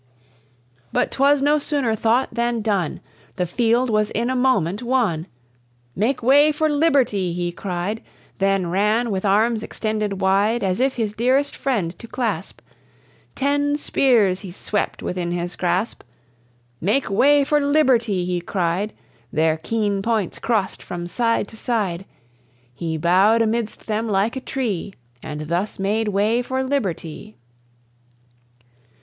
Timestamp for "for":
6.51-6.67, 17.43-17.59, 26.41-26.63